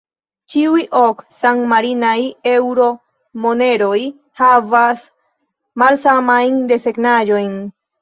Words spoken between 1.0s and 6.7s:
ok san-marinaj eŭro-moneroj havas malsamajn